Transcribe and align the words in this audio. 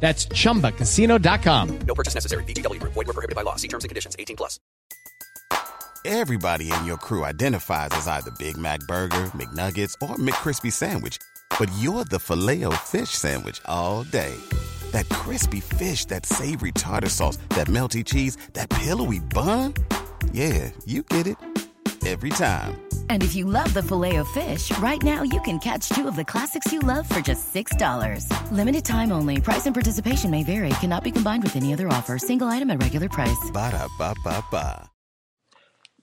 That's 0.00 0.26
chumbacasino.com. 0.26 1.78
No 1.86 1.94
purchase 1.94 2.14
necessary. 2.14 2.42
VGW 2.44 2.80
Group. 2.80 2.94
Void 2.94 3.06
were 3.06 3.12
prohibited 3.12 3.36
by 3.36 3.42
law. 3.42 3.56
See 3.56 3.68
terms 3.68 3.84
and 3.84 3.90
conditions. 3.90 4.16
18 4.18 4.36
plus. 4.36 4.58
Everybody 6.06 6.72
in 6.72 6.86
your 6.86 6.96
crew 6.96 7.26
identifies 7.26 7.90
as 7.92 8.08
either 8.08 8.30
Big 8.38 8.56
Mac 8.56 8.80
Burger, 8.88 9.30
McNuggets, 9.34 9.94
or 10.00 10.16
McCrispy 10.16 10.72
Sandwich. 10.72 11.18
But 11.58 11.70
you're 11.78 12.06
the 12.06 12.18
filet 12.18 12.64
fish 12.76 13.10
Sandwich 13.10 13.60
all 13.66 14.04
day. 14.04 14.34
That 14.92 15.08
crispy 15.10 15.60
fish, 15.60 16.06
that 16.06 16.24
savory 16.24 16.72
tartar 16.72 17.10
sauce, 17.10 17.36
that 17.50 17.68
melty 17.68 18.02
cheese, 18.02 18.38
that 18.54 18.70
pillowy 18.70 19.20
bun. 19.20 19.74
Yeah, 20.32 20.70
you 20.86 21.02
get 21.02 21.26
it. 21.26 21.36
Every 22.06 22.30
time. 22.30 22.80
And 23.10 23.22
if 23.22 23.34
you 23.34 23.44
love 23.44 23.74
the 23.74 23.82
filet 23.82 24.16
of 24.16 24.28
fish, 24.28 24.76
right 24.78 25.02
now 25.02 25.22
you 25.22 25.40
can 25.42 25.58
catch 25.58 25.88
two 25.90 26.08
of 26.08 26.16
the 26.16 26.24
classics 26.24 26.72
you 26.72 26.78
love 26.78 27.08
for 27.08 27.20
just 27.20 27.52
$6. 27.52 28.52
Limited 28.52 28.84
time 28.84 29.12
only. 29.12 29.40
Price 29.40 29.66
and 29.66 29.74
participation 29.74 30.30
may 30.30 30.42
vary. 30.44 30.70
Cannot 30.80 31.04
be 31.04 31.10
combined 31.10 31.42
with 31.42 31.56
any 31.56 31.72
other 31.72 31.88
offer. 31.88 32.18
Single 32.18 32.48
item 32.48 32.70
at 32.70 32.82
regular 32.82 33.08
price. 33.08 33.50
Ba 33.52 33.70
da 33.72 33.88
ba 33.98 34.14
ba 34.24 34.44
ba. 34.50 34.90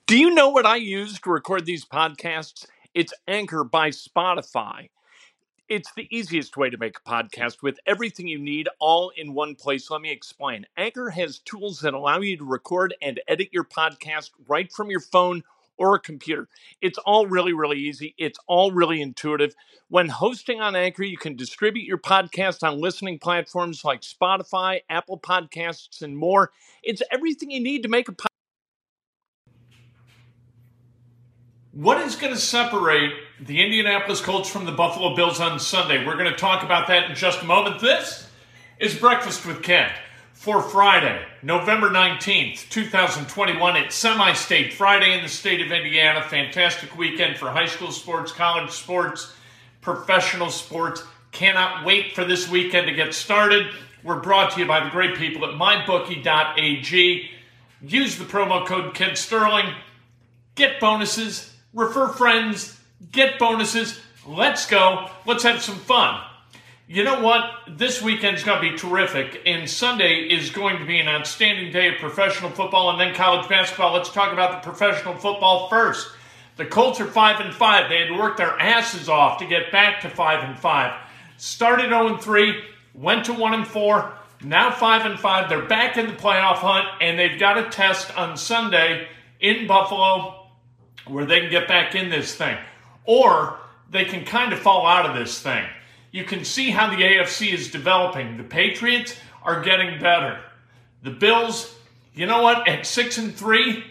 Do 0.06 0.16
you 0.16 0.30
know 0.30 0.48
what 0.48 0.64
I 0.64 0.76
use 0.76 1.20
to 1.20 1.30
record 1.30 1.66
these 1.66 1.84
podcasts? 1.84 2.64
It's 2.94 3.12
Anchor 3.26 3.62
by 3.62 3.90
Spotify. 3.90 4.88
It's 5.68 5.92
the 5.92 6.08
easiest 6.10 6.56
way 6.56 6.70
to 6.70 6.78
make 6.78 6.96
a 6.96 7.08
podcast 7.10 7.62
with 7.62 7.78
everything 7.86 8.26
you 8.26 8.38
need 8.38 8.70
all 8.80 9.12
in 9.18 9.34
one 9.34 9.54
place. 9.54 9.90
Let 9.90 10.00
me 10.00 10.10
explain. 10.10 10.64
Anchor 10.78 11.10
has 11.10 11.40
tools 11.40 11.80
that 11.80 11.92
allow 11.92 12.20
you 12.20 12.38
to 12.38 12.44
record 12.46 12.94
and 13.02 13.20
edit 13.28 13.50
your 13.52 13.64
podcast 13.64 14.30
right 14.46 14.72
from 14.72 14.90
your 14.90 15.00
phone 15.00 15.42
or 15.78 15.94
a 15.94 16.00
computer. 16.00 16.48
It's 16.82 16.98
all 16.98 17.26
really, 17.26 17.52
really 17.52 17.78
easy. 17.78 18.14
It's 18.18 18.38
all 18.46 18.72
really 18.72 19.00
intuitive. 19.00 19.54
When 19.88 20.08
hosting 20.08 20.60
on 20.60 20.76
Anchor, 20.76 21.04
you 21.04 21.16
can 21.16 21.36
distribute 21.36 21.86
your 21.86 21.98
podcast 21.98 22.62
on 22.62 22.80
listening 22.80 23.18
platforms 23.18 23.84
like 23.84 24.02
Spotify, 24.02 24.80
Apple 24.90 25.18
Podcasts, 25.18 26.02
and 26.02 26.16
more. 26.16 26.50
It's 26.82 27.02
everything 27.10 27.50
you 27.50 27.60
need 27.60 27.84
to 27.84 27.88
make 27.88 28.08
a 28.08 28.12
podcast. 28.12 28.26
What 31.72 31.98
is 31.98 32.16
going 32.16 32.34
to 32.34 32.40
separate 32.40 33.12
the 33.40 33.62
Indianapolis 33.62 34.20
Colts 34.20 34.50
from 34.50 34.64
the 34.64 34.72
Buffalo 34.72 35.14
Bills 35.14 35.38
on 35.38 35.60
Sunday? 35.60 36.04
We're 36.04 36.16
going 36.16 36.30
to 36.30 36.36
talk 36.36 36.64
about 36.64 36.88
that 36.88 37.08
in 37.08 37.14
just 37.14 37.42
a 37.42 37.44
moment. 37.44 37.80
This 37.80 38.28
is 38.80 38.96
Breakfast 38.96 39.46
with 39.46 39.62
Kent 39.62 39.92
for 40.38 40.62
Friday, 40.62 41.20
November 41.42 41.90
19th, 41.90 42.68
2021. 42.70 43.76
It's 43.76 43.96
semi 43.96 44.32
state 44.34 44.72
Friday 44.72 45.12
in 45.12 45.24
the 45.24 45.28
state 45.28 45.60
of 45.60 45.72
Indiana. 45.72 46.22
Fantastic 46.22 46.96
weekend 46.96 47.36
for 47.36 47.50
high 47.50 47.66
school 47.66 47.90
sports, 47.90 48.30
college 48.30 48.70
sports, 48.70 49.34
professional 49.80 50.50
sports. 50.50 51.02
Cannot 51.32 51.84
wait 51.84 52.14
for 52.14 52.24
this 52.24 52.48
weekend 52.48 52.86
to 52.86 52.94
get 52.94 53.14
started. 53.14 53.66
We're 54.04 54.20
brought 54.20 54.52
to 54.52 54.60
you 54.60 54.66
by 54.66 54.84
the 54.84 54.90
great 54.90 55.16
people 55.16 55.44
at 55.44 55.58
mybookie.ag. 55.58 57.30
Use 57.82 58.16
the 58.16 58.24
promo 58.24 58.64
code 58.64 58.94
Kent 58.94 59.18
Sterling. 59.18 59.74
Get 60.54 60.78
bonuses, 60.78 61.52
refer 61.74 62.06
friends, 62.06 62.78
get 63.10 63.40
bonuses. 63.40 63.98
Let's 64.24 64.66
go. 64.66 65.10
Let's 65.26 65.42
have 65.42 65.60
some 65.60 65.78
fun. 65.80 66.22
You 66.90 67.04
know 67.04 67.20
what? 67.20 67.44
This 67.68 68.00
weekend's 68.00 68.44
going 68.44 68.62
to 68.64 68.70
be 68.70 68.74
terrific, 68.74 69.42
and 69.44 69.68
Sunday 69.68 70.20
is 70.20 70.48
going 70.48 70.78
to 70.78 70.86
be 70.86 70.98
an 70.98 71.06
outstanding 71.06 71.70
day 71.70 71.88
of 71.88 72.00
professional 72.00 72.50
football 72.50 72.88
and 72.88 72.98
then 72.98 73.14
college 73.14 73.46
basketball. 73.46 73.92
Let's 73.92 74.10
talk 74.10 74.32
about 74.32 74.52
the 74.52 74.70
professional 74.70 75.12
football 75.14 75.68
first. 75.68 76.08
The 76.56 76.64
Colts 76.64 76.98
are 76.98 77.06
five 77.06 77.40
and 77.40 77.54
five. 77.54 77.90
They 77.90 77.98
had 77.98 78.08
to 78.08 78.18
work 78.18 78.38
their 78.38 78.58
asses 78.58 79.06
off 79.06 79.38
to 79.40 79.46
get 79.46 79.70
back 79.70 80.00
to 80.00 80.08
five 80.08 80.42
and 80.42 80.58
five. 80.58 80.98
Started 81.36 81.90
0 81.90 82.06
and 82.14 82.22
3, 82.22 82.58
went 82.94 83.26
to 83.26 83.34
1 83.34 83.52
and 83.52 83.66
4, 83.66 84.14
now 84.42 84.70
5 84.70 85.04
and 85.04 85.20
5. 85.20 85.48
They're 85.50 85.66
back 85.66 85.98
in 85.98 86.06
the 86.06 86.14
playoff 86.14 86.56
hunt, 86.56 86.86
and 87.02 87.18
they've 87.18 87.38
got 87.38 87.58
a 87.58 87.68
test 87.68 88.16
on 88.16 88.38
Sunday 88.38 89.08
in 89.40 89.66
Buffalo 89.66 90.46
where 91.06 91.26
they 91.26 91.40
can 91.40 91.50
get 91.50 91.68
back 91.68 91.94
in 91.94 92.08
this 92.08 92.34
thing. 92.34 92.56
Or 93.04 93.58
they 93.90 94.06
can 94.06 94.24
kind 94.24 94.54
of 94.54 94.58
fall 94.58 94.86
out 94.86 95.04
of 95.04 95.14
this 95.14 95.38
thing 95.42 95.66
you 96.10 96.24
can 96.24 96.44
see 96.44 96.70
how 96.70 96.90
the 96.90 97.02
AFC 97.02 97.52
is 97.52 97.70
developing. 97.70 98.36
The 98.36 98.44
Patriots 98.44 99.16
are 99.42 99.62
getting 99.62 100.00
better. 100.00 100.40
The 101.02 101.10
Bills, 101.10 101.74
you 102.14 102.26
know 102.26 102.42
what? 102.42 102.66
At 102.66 102.86
6 102.86 103.18
and 103.18 103.34
3, 103.34 103.84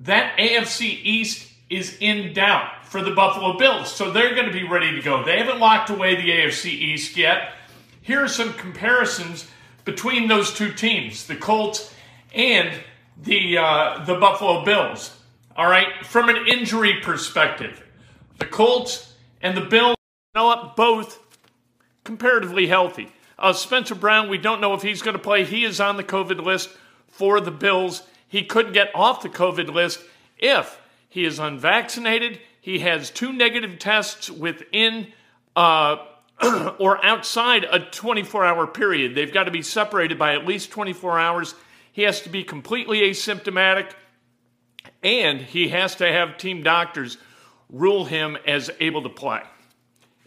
that 0.00 0.36
AFC 0.38 1.00
East 1.02 1.50
is 1.68 1.96
in 2.00 2.32
doubt 2.32 2.86
for 2.86 3.02
the 3.02 3.10
Buffalo 3.10 3.58
Bills. 3.58 3.90
So 3.92 4.10
they're 4.10 4.34
going 4.34 4.46
to 4.46 4.52
be 4.52 4.66
ready 4.66 4.94
to 4.94 5.02
go. 5.02 5.24
They 5.24 5.38
haven't 5.38 5.58
locked 5.58 5.90
away 5.90 6.14
the 6.14 6.30
AFC 6.30 6.66
East 6.66 7.16
yet. 7.16 7.52
Here 8.02 8.22
are 8.22 8.28
some 8.28 8.52
comparisons 8.54 9.48
between 9.84 10.28
those 10.28 10.52
two 10.52 10.72
teams, 10.72 11.26
the 11.26 11.36
Colts 11.36 11.92
and 12.34 12.70
the 13.22 13.58
uh, 13.58 14.04
the 14.04 14.14
Buffalo 14.14 14.64
Bills. 14.64 15.18
All 15.56 15.68
right, 15.68 16.04
from 16.04 16.28
an 16.28 16.46
injury 16.46 17.00
perspective, 17.02 17.82
the 18.38 18.44
Colts 18.44 19.14
and 19.40 19.56
the 19.56 19.62
Bills, 19.62 19.96
you 20.34 20.40
know 20.40 20.46
what? 20.46 20.76
Both 20.76 21.25
comparatively 22.06 22.66
healthy. 22.66 23.12
Uh, 23.38 23.52
Spencer 23.52 23.94
Brown, 23.94 24.30
we 24.30 24.38
don't 24.38 24.62
know 24.62 24.72
if 24.72 24.80
he's 24.80 25.02
going 25.02 25.16
to 25.16 25.22
play. 25.22 25.44
He 25.44 25.64
is 25.64 25.80
on 25.80 25.98
the 25.98 26.04
COVID 26.04 26.42
list 26.42 26.70
for 27.08 27.40
the 27.40 27.50
Bills. 27.50 28.02
He 28.26 28.44
could 28.44 28.72
get 28.72 28.90
off 28.94 29.22
the 29.22 29.28
COVID 29.28 29.72
list 29.74 30.00
if 30.38 30.80
he 31.08 31.24
is 31.24 31.38
unvaccinated, 31.38 32.40
he 32.60 32.80
has 32.80 33.10
two 33.10 33.32
negative 33.32 33.78
tests 33.78 34.28
within 34.28 35.12
uh, 35.54 35.96
or 36.78 37.02
outside 37.04 37.64
a 37.64 37.78
24 37.78 38.44
hour 38.44 38.66
period. 38.66 39.14
They've 39.14 39.32
got 39.32 39.44
to 39.44 39.50
be 39.50 39.62
separated 39.62 40.18
by 40.18 40.34
at 40.34 40.44
least 40.44 40.70
24 40.72 41.18
hours. 41.18 41.54
He 41.92 42.02
has 42.02 42.20
to 42.22 42.28
be 42.28 42.44
completely 42.44 43.00
asymptomatic, 43.00 43.92
and 45.02 45.40
he 45.40 45.68
has 45.68 45.94
to 45.96 46.10
have 46.10 46.36
team 46.36 46.62
doctors 46.62 47.16
rule 47.70 48.04
him 48.04 48.36
as 48.46 48.70
able 48.80 49.02
to 49.04 49.08
play. 49.08 49.40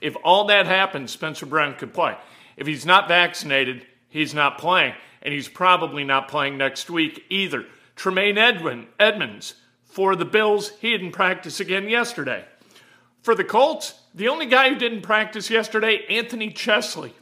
If 0.01 0.15
all 0.23 0.45
that 0.45 0.65
happens, 0.65 1.11
Spencer 1.11 1.45
Brown 1.45 1.75
could 1.75 1.93
play. 1.93 2.17
If 2.57 2.67
he's 2.67 2.85
not 2.85 3.07
vaccinated, 3.07 3.85
he's 4.07 4.33
not 4.33 4.57
playing. 4.57 4.93
And 5.21 5.33
he's 5.33 5.49
probably 5.49 6.03
not 6.03 6.27
playing 6.27 6.57
next 6.57 6.89
week 6.89 7.25
either. 7.29 7.65
Tremaine 7.95 8.38
Edwin, 8.38 8.88
Edmunds 8.99 9.55
for 9.83 10.15
the 10.15 10.25
Bills, 10.25 10.71
he 10.79 10.91
didn't 10.91 11.11
practice 11.11 11.59
again 11.59 11.89
yesterday. 11.89 12.45
For 13.21 13.35
the 13.35 13.43
Colts, 13.43 13.95
the 14.13 14.29
only 14.29 14.45
guy 14.45 14.69
who 14.69 14.75
didn't 14.75 15.01
practice 15.01 15.49
yesterday, 15.49 16.05
Anthony 16.09 16.51
Chesley. 16.51 17.13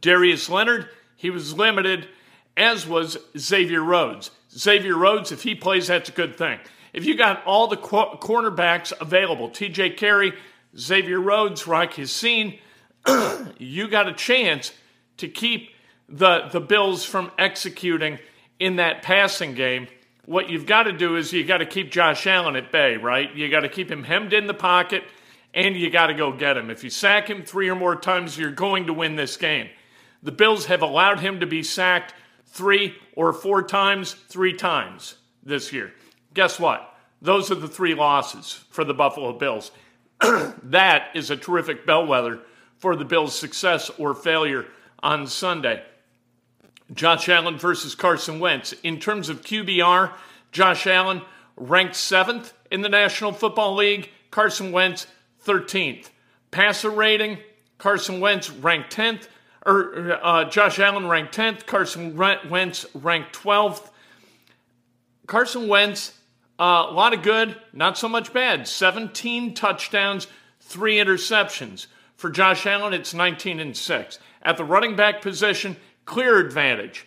Darius 0.00 0.48
Leonard, 0.48 0.88
he 1.16 1.30
was 1.30 1.54
limited, 1.54 2.08
as 2.56 2.86
was 2.86 3.18
Xavier 3.36 3.82
Rhodes. 3.82 4.30
Xavier 4.50 4.96
Rhodes, 4.96 5.32
if 5.32 5.42
he 5.42 5.54
plays, 5.54 5.88
that's 5.88 6.08
a 6.08 6.12
good 6.12 6.36
thing. 6.36 6.58
If 6.92 7.04
you 7.04 7.16
got 7.16 7.44
all 7.44 7.68
the 7.68 7.76
cornerbacks 7.76 8.92
available, 9.00 9.50
TJ 9.50 9.96
Carrie, 9.96 10.32
Xavier 10.76 11.20
Rhodes, 11.20 11.66
Rock 11.66 11.98
Ya-Sin, 11.98 12.58
you 13.58 13.88
got 13.88 14.08
a 14.08 14.12
chance 14.12 14.72
to 15.18 15.28
keep 15.28 15.70
the, 16.08 16.48
the 16.50 16.60
Bills 16.60 17.04
from 17.04 17.30
executing 17.38 18.18
in 18.58 18.76
that 18.76 19.02
passing 19.02 19.54
game. 19.54 19.88
What 20.24 20.48
you've 20.48 20.66
got 20.66 20.84
to 20.84 20.92
do 20.92 21.16
is 21.16 21.32
you 21.32 21.44
got 21.44 21.58
to 21.58 21.66
keep 21.66 21.90
Josh 21.90 22.26
Allen 22.26 22.56
at 22.56 22.70
bay, 22.70 22.96
right? 22.96 23.34
You 23.34 23.50
got 23.50 23.60
to 23.60 23.68
keep 23.68 23.90
him 23.90 24.04
hemmed 24.04 24.32
in 24.32 24.46
the 24.46 24.54
pocket, 24.54 25.02
and 25.52 25.76
you 25.76 25.90
got 25.90 26.06
to 26.06 26.14
go 26.14 26.32
get 26.32 26.56
him. 26.56 26.70
If 26.70 26.84
you 26.84 26.90
sack 26.90 27.28
him 27.28 27.42
three 27.42 27.68
or 27.68 27.74
more 27.74 27.96
times, 27.96 28.38
you're 28.38 28.50
going 28.50 28.86
to 28.86 28.92
win 28.92 29.16
this 29.16 29.36
game. 29.36 29.68
The 30.22 30.32
Bills 30.32 30.66
have 30.66 30.82
allowed 30.82 31.20
him 31.20 31.40
to 31.40 31.46
be 31.46 31.62
sacked 31.62 32.14
three 32.46 32.94
or 33.16 33.32
four 33.32 33.62
times, 33.62 34.12
three 34.12 34.52
times 34.52 35.16
this 35.42 35.72
year. 35.72 35.92
Guess 36.34 36.60
what? 36.60 36.94
Those 37.20 37.50
are 37.50 37.56
the 37.56 37.68
three 37.68 37.94
losses 37.94 38.64
for 38.70 38.84
the 38.84 38.94
Buffalo 38.94 39.32
Bills. 39.36 39.72
that 40.62 41.08
is 41.14 41.30
a 41.30 41.36
terrific 41.36 41.86
bellwether 41.86 42.40
for 42.78 42.96
the 42.96 43.04
Bills' 43.04 43.38
success 43.38 43.90
or 43.98 44.14
failure 44.14 44.66
on 45.02 45.26
Sunday. 45.26 45.82
Josh 46.92 47.28
Allen 47.28 47.58
versus 47.58 47.94
Carson 47.94 48.38
Wentz. 48.38 48.72
In 48.82 48.98
terms 49.00 49.28
of 49.28 49.42
QBR, 49.42 50.12
Josh 50.52 50.86
Allen 50.86 51.22
ranked 51.56 51.96
seventh 51.96 52.52
in 52.70 52.82
the 52.82 52.88
National 52.88 53.32
Football 53.32 53.76
League, 53.76 54.10
Carson 54.30 54.72
Wentz 54.72 55.06
13th. 55.44 56.10
Passer 56.50 56.90
rating, 56.90 57.38
Carson 57.78 58.20
Wentz 58.20 58.50
ranked 58.50 58.94
10th, 58.94 59.28
or 59.64 60.18
uh, 60.22 60.44
Josh 60.44 60.78
Allen 60.78 61.08
ranked 61.08 61.34
10th, 61.36 61.66
Carson 61.66 62.16
Wentz 62.16 62.86
ranked 62.94 63.34
12th. 63.34 63.88
Carson 65.26 65.68
Wentz, 65.68 66.18
uh, 66.62 66.86
a 66.88 66.92
lot 66.92 67.12
of 67.12 67.22
good, 67.22 67.56
not 67.72 67.98
so 67.98 68.08
much 68.08 68.32
bad. 68.32 68.68
17 68.68 69.52
touchdowns, 69.52 70.28
three 70.60 70.98
interceptions. 70.98 71.88
For 72.14 72.30
Josh 72.30 72.66
Allen, 72.66 72.94
it's 72.94 73.12
19 73.12 73.58
and 73.58 73.76
6. 73.76 74.18
At 74.42 74.56
the 74.56 74.64
running 74.64 74.94
back 74.94 75.22
position, 75.22 75.76
clear 76.04 76.38
advantage 76.38 77.04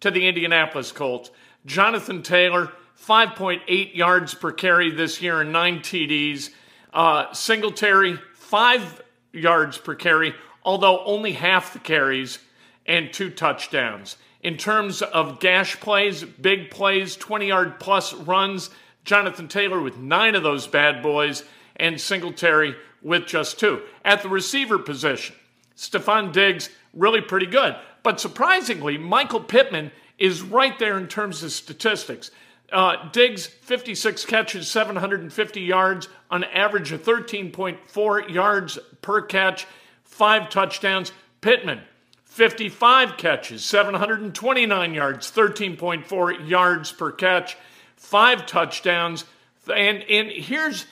to 0.00 0.10
the 0.10 0.28
Indianapolis 0.28 0.92
Colts. 0.92 1.30
Jonathan 1.64 2.22
Taylor, 2.22 2.70
5.8 3.02 3.94
yards 3.94 4.34
per 4.34 4.52
carry 4.52 4.90
this 4.90 5.22
year 5.22 5.40
and 5.40 5.52
nine 5.52 5.78
TDs. 5.78 6.50
Uh, 6.92 7.32
Singletary, 7.32 8.18
five 8.34 9.00
yards 9.32 9.78
per 9.78 9.94
carry, 9.94 10.34
although 10.62 11.02
only 11.06 11.32
half 11.32 11.72
the 11.72 11.78
carries 11.78 12.40
and 12.84 13.10
two 13.10 13.30
touchdowns. 13.30 14.18
In 14.42 14.58
terms 14.58 15.00
of 15.00 15.40
gash 15.40 15.80
plays, 15.80 16.24
big 16.24 16.70
plays, 16.70 17.16
20 17.16 17.48
yard 17.48 17.80
plus 17.80 18.12
runs, 18.12 18.68
Jonathan 19.04 19.48
Taylor 19.48 19.80
with 19.80 19.96
nine 19.96 20.34
of 20.34 20.42
those 20.42 20.66
bad 20.66 21.02
boys, 21.02 21.44
and 21.76 22.00
Singletary 22.00 22.74
with 23.02 23.26
just 23.26 23.58
two. 23.58 23.82
At 24.04 24.22
the 24.22 24.28
receiver 24.28 24.78
position, 24.78 25.36
Stefon 25.76 26.32
Diggs, 26.32 26.70
really 26.92 27.20
pretty 27.20 27.46
good. 27.46 27.76
But 28.02 28.20
surprisingly, 28.20 28.98
Michael 28.98 29.40
Pittman 29.40 29.92
is 30.18 30.42
right 30.42 30.78
there 30.78 30.98
in 30.98 31.06
terms 31.06 31.42
of 31.42 31.52
statistics. 31.52 32.30
Uh, 32.72 33.08
Diggs, 33.12 33.46
56 33.46 34.24
catches, 34.26 34.68
750 34.68 35.60
yards, 35.60 36.08
on 36.30 36.44
average 36.44 36.92
of 36.92 37.02
13.4 37.02 38.30
yards 38.30 38.78
per 39.00 39.22
catch, 39.22 39.66
five 40.04 40.50
touchdowns. 40.50 41.12
Pittman, 41.40 41.80
55 42.24 43.16
catches, 43.16 43.64
729 43.64 44.94
yards, 44.94 45.30
13.4 45.30 46.48
yards 46.48 46.92
per 46.92 47.12
catch, 47.12 47.56
five 47.98 48.46
touchdowns. 48.46 49.24
And, 49.72 50.02
and 50.04 50.30
here's 50.30 50.86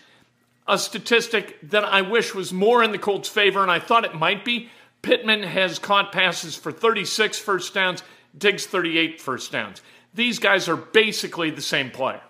a 0.68 0.78
statistic 0.78 1.58
that 1.70 1.84
I 1.84 2.02
wish 2.02 2.34
was 2.34 2.52
more 2.52 2.82
in 2.82 2.92
the 2.92 2.98
Colts' 2.98 3.28
favor, 3.28 3.62
and 3.62 3.70
I 3.70 3.78
thought 3.78 4.04
it 4.04 4.14
might 4.14 4.44
be. 4.44 4.68
Pittman 5.00 5.44
has 5.44 5.78
caught 5.78 6.12
passes 6.12 6.56
for 6.56 6.72
36 6.72 7.38
first 7.38 7.72
downs, 7.72 8.02
Diggs 8.36 8.66
38 8.66 9.20
first 9.20 9.52
downs. 9.52 9.80
These 10.14 10.38
guys 10.38 10.68
are 10.68 10.76
basically 10.76 11.50
the 11.50 11.62
same 11.62 11.90
player, 11.90 12.22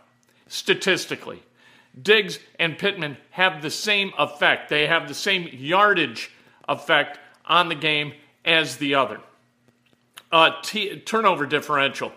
statistically. 0.48 1.42
Diggs 2.00 2.38
and 2.58 2.76
Pittman 2.76 3.16
have 3.30 3.62
the 3.62 3.70
same 3.70 4.12
effect. 4.18 4.68
They 4.68 4.86
have 4.86 5.08
the 5.08 5.14
same 5.14 5.48
yardage 5.50 6.30
effect 6.68 7.18
on 7.46 7.68
the 7.68 7.74
game 7.74 8.12
as 8.44 8.76
the 8.76 8.96
other. 8.96 9.20
Uh, 10.30 10.50
t- 10.62 10.98
turnover 10.98 11.46
differential. 11.46 12.12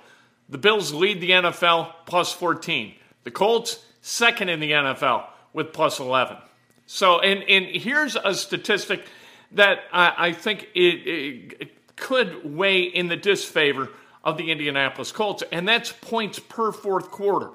The 0.49 0.57
Bills 0.57 0.93
lead 0.93 1.21
the 1.21 1.31
NFL 1.31 1.93
plus 2.05 2.33
14. 2.33 2.95
The 3.23 3.31
Colts, 3.31 3.83
second 4.01 4.49
in 4.49 4.59
the 4.59 4.71
NFL 4.71 5.25
with 5.53 5.73
plus 5.73 5.99
11. 5.99 6.37
So, 6.85 7.19
and, 7.19 7.43
and 7.43 7.65
here's 7.65 8.15
a 8.15 8.33
statistic 8.33 9.05
that 9.51 9.79
I, 9.93 10.13
I 10.17 10.33
think 10.33 10.69
it, 10.73 11.57
it 11.59 11.95
could 11.95 12.55
weigh 12.55 12.83
in 12.83 13.07
the 13.07 13.15
disfavor 13.15 13.89
of 14.23 14.37
the 14.37 14.51
Indianapolis 14.51 15.11
Colts, 15.11 15.43
and 15.51 15.67
that's 15.67 15.91
points 15.91 16.39
per 16.39 16.71
fourth 16.71 17.11
quarter. 17.11 17.51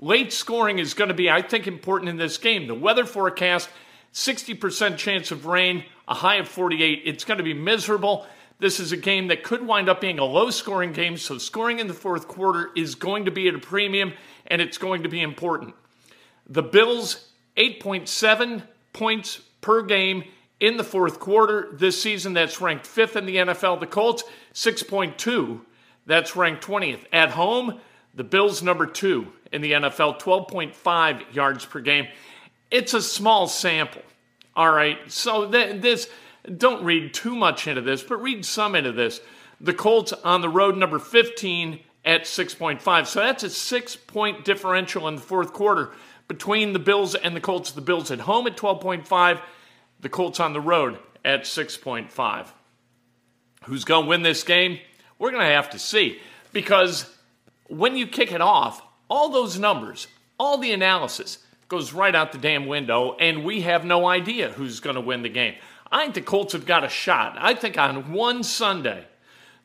Late 0.00 0.32
scoring 0.32 0.78
is 0.78 0.94
going 0.94 1.08
to 1.08 1.14
be, 1.14 1.28
I 1.28 1.42
think, 1.42 1.66
important 1.66 2.08
in 2.08 2.16
this 2.16 2.38
game. 2.38 2.68
The 2.68 2.74
weather 2.74 3.04
forecast 3.04 3.68
60% 4.14 4.96
chance 4.96 5.32
of 5.32 5.46
rain, 5.46 5.84
a 6.06 6.14
high 6.14 6.36
of 6.36 6.48
48. 6.48 7.02
It's 7.04 7.24
going 7.24 7.38
to 7.38 7.44
be 7.44 7.54
miserable. 7.54 8.26
This 8.60 8.80
is 8.80 8.90
a 8.90 8.96
game 8.96 9.28
that 9.28 9.44
could 9.44 9.64
wind 9.64 9.88
up 9.88 10.00
being 10.00 10.18
a 10.18 10.24
low 10.24 10.50
scoring 10.50 10.92
game, 10.92 11.16
so 11.16 11.38
scoring 11.38 11.78
in 11.78 11.86
the 11.86 11.94
fourth 11.94 12.26
quarter 12.26 12.70
is 12.74 12.96
going 12.96 13.26
to 13.26 13.30
be 13.30 13.46
at 13.46 13.54
a 13.54 13.58
premium 13.58 14.12
and 14.48 14.60
it's 14.60 14.78
going 14.78 15.04
to 15.04 15.08
be 15.08 15.22
important. 15.22 15.74
The 16.48 16.62
Bills, 16.62 17.28
8.7 17.56 18.62
points 18.92 19.40
per 19.60 19.82
game 19.82 20.24
in 20.60 20.76
the 20.76 20.84
fourth 20.84 21.20
quarter 21.20 21.68
this 21.72 22.02
season. 22.02 22.32
That's 22.32 22.60
ranked 22.60 22.86
fifth 22.86 23.16
in 23.16 23.26
the 23.26 23.36
NFL. 23.36 23.80
The 23.80 23.86
Colts, 23.86 24.24
6.2. 24.54 25.60
That's 26.06 26.34
ranked 26.34 26.66
20th. 26.66 27.04
At 27.12 27.30
home, 27.30 27.80
the 28.14 28.24
Bills, 28.24 28.62
number 28.62 28.86
two 28.86 29.28
in 29.52 29.60
the 29.60 29.72
NFL, 29.72 30.20
12.5 30.20 31.34
yards 31.34 31.64
per 31.64 31.80
game. 31.80 32.08
It's 32.70 32.94
a 32.94 33.02
small 33.02 33.46
sample. 33.46 34.02
All 34.56 34.72
right. 34.72 34.98
So 35.10 35.50
th- 35.50 35.80
this, 35.80 36.08
don't 36.56 36.84
read 36.84 37.14
too 37.14 37.34
much 37.34 37.66
into 37.66 37.82
this, 37.82 38.02
but 38.02 38.22
read 38.22 38.44
some 38.44 38.74
into 38.74 38.92
this. 38.92 39.20
The 39.60 39.74
Colts 39.74 40.12
on 40.12 40.40
the 40.40 40.48
road, 40.48 40.76
number 40.76 40.98
15 40.98 41.80
at 42.04 42.22
6.5. 42.22 43.06
So 43.06 43.20
that's 43.20 43.42
a 43.42 43.50
six 43.50 43.96
point 43.96 44.44
differential 44.44 45.08
in 45.08 45.16
the 45.16 45.20
fourth 45.20 45.52
quarter 45.52 45.90
between 46.26 46.72
the 46.72 46.78
Bills 46.78 47.14
and 47.14 47.34
the 47.34 47.40
Colts. 47.40 47.72
The 47.72 47.80
Bills 47.80 48.10
at 48.10 48.20
home 48.20 48.46
at 48.46 48.56
12.5, 48.56 49.40
the 50.00 50.08
Colts 50.08 50.40
on 50.40 50.52
the 50.52 50.60
road 50.60 50.98
at 51.24 51.42
6.5. 51.42 52.46
Who's 53.64 53.84
going 53.84 54.04
to 54.04 54.08
win 54.08 54.22
this 54.22 54.44
game? 54.44 54.78
We're 55.18 55.32
going 55.32 55.46
to 55.46 55.52
have 55.52 55.70
to 55.70 55.78
see 55.78 56.20
because 56.52 57.12
when 57.68 57.96
you 57.96 58.06
kick 58.06 58.32
it 58.32 58.40
off, 58.40 58.80
all 59.10 59.30
those 59.30 59.58
numbers, 59.58 60.06
all 60.38 60.58
the 60.58 60.72
analysis 60.72 61.38
goes 61.68 61.92
right 61.92 62.14
out 62.14 62.32
the 62.32 62.38
damn 62.38 62.66
window, 62.66 63.14
and 63.18 63.44
we 63.44 63.60
have 63.60 63.84
no 63.84 64.06
idea 64.06 64.50
who's 64.50 64.80
going 64.80 64.96
to 64.96 65.02
win 65.02 65.22
the 65.22 65.28
game. 65.28 65.54
I 65.90 66.02
think 66.02 66.14
the 66.14 66.20
Colts 66.22 66.52
have 66.52 66.66
got 66.66 66.84
a 66.84 66.88
shot. 66.88 67.36
I 67.38 67.54
think 67.54 67.78
on 67.78 68.12
one 68.12 68.42
Sunday, 68.42 69.06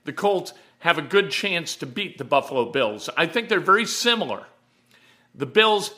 the 0.06 0.14
Colts 0.14 0.54
have 0.80 0.98
a 0.98 1.02
good 1.02 1.31
chance 1.31 1.75
to 1.78 1.86
beat 1.86 2.18
the 2.18 2.24
Buffalo 2.24 2.72
Bills. 2.72 3.10
I 3.16 3.25
think 3.25 3.50
they're 3.50 3.60
very 3.60 3.86
similar. 3.86 4.46
The 5.36 5.46
Bills, 5.46 5.92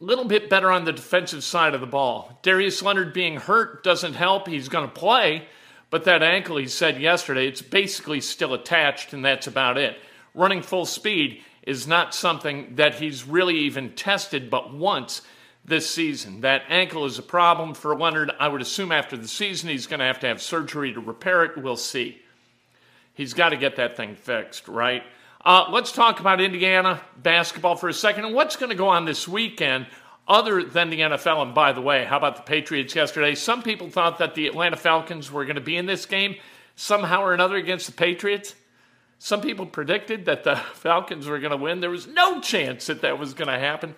a 0.00 0.04
little 0.04 0.24
bit 0.24 0.48
better 0.48 0.70
on 0.70 0.84
the 0.84 0.92
defensive 0.92 1.44
side 1.44 1.74
of 1.74 1.80
the 1.80 1.86
ball. 1.86 2.38
Darius 2.42 2.82
Leonard 2.82 3.12
being 3.12 3.36
hurt 3.36 3.84
doesn't 3.84 4.14
help. 4.14 4.48
He's 4.48 4.68
going 4.68 4.88
to 4.88 4.94
play, 4.94 5.46
but 5.90 6.04
that 6.04 6.22
ankle, 6.22 6.56
he 6.56 6.66
said 6.66 7.00
yesterday, 7.00 7.46
it's 7.46 7.62
basically 7.62 8.20
still 8.20 8.54
attached, 8.54 9.12
and 9.12 9.24
that's 9.24 9.46
about 9.46 9.78
it. 9.78 9.98
Running 10.34 10.62
full 10.62 10.86
speed 10.86 11.42
is 11.62 11.86
not 11.86 12.14
something 12.14 12.76
that 12.76 12.94
he's 12.94 13.26
really 13.26 13.58
even 13.58 13.92
tested 13.92 14.48
but 14.48 14.72
once 14.72 15.20
this 15.68 15.88
season. 15.88 16.40
That 16.40 16.62
ankle 16.68 17.04
is 17.04 17.18
a 17.18 17.22
problem 17.22 17.74
for 17.74 17.96
Leonard. 17.96 18.30
I 18.38 18.48
would 18.48 18.62
assume 18.62 18.92
after 18.92 19.16
the 19.16 19.28
season 19.28 19.68
he's 19.68 19.86
going 19.86 20.00
to 20.00 20.06
have 20.06 20.20
to 20.20 20.26
have 20.26 20.42
surgery 20.42 20.92
to 20.92 21.00
repair 21.00 21.44
it. 21.44 21.56
We'll 21.56 21.76
see. 21.76 22.20
He's 23.14 23.34
got 23.34 23.50
to 23.50 23.56
get 23.56 23.76
that 23.76 23.96
thing 23.96 24.14
fixed, 24.14 24.68
right? 24.68 25.02
Uh, 25.44 25.66
let's 25.70 25.92
talk 25.92 26.20
about 26.20 26.40
Indiana 26.40 27.00
basketball 27.16 27.76
for 27.76 27.88
a 27.88 27.94
second 27.94 28.24
and 28.24 28.34
what's 28.34 28.56
going 28.56 28.70
to 28.70 28.76
go 28.76 28.88
on 28.88 29.04
this 29.04 29.26
weekend 29.26 29.86
other 30.26 30.62
than 30.62 30.90
the 30.90 31.00
NFL. 31.00 31.42
And 31.42 31.54
by 31.54 31.72
the 31.72 31.80
way, 31.80 32.04
how 32.04 32.16
about 32.16 32.36
the 32.36 32.42
Patriots 32.42 32.94
yesterday? 32.94 33.34
Some 33.34 33.62
people 33.62 33.88
thought 33.88 34.18
that 34.18 34.34
the 34.34 34.46
Atlanta 34.46 34.76
Falcons 34.76 35.30
were 35.30 35.44
going 35.44 35.56
to 35.56 35.62
be 35.62 35.76
in 35.76 35.86
this 35.86 36.06
game 36.06 36.36
somehow 36.76 37.22
or 37.22 37.34
another 37.34 37.56
against 37.56 37.86
the 37.86 37.92
Patriots. 37.92 38.54
Some 39.18 39.40
people 39.40 39.66
predicted 39.66 40.26
that 40.26 40.44
the 40.44 40.56
Falcons 40.74 41.26
were 41.26 41.38
going 41.38 41.50
to 41.50 41.56
win. 41.56 41.80
There 41.80 41.90
was 41.90 42.06
no 42.06 42.40
chance 42.40 42.86
that 42.86 43.02
that 43.02 43.18
was 43.18 43.34
going 43.34 43.48
to 43.48 43.58
happen. 43.58 43.94